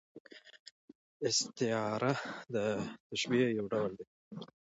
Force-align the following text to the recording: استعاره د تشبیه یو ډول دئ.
استعاره 1.27 2.13
د 2.53 2.55
تشبیه 3.09 3.47
یو 3.57 3.65
ډول 3.73 3.91
دئ. 3.97 4.05